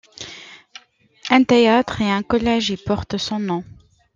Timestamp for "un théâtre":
1.29-2.01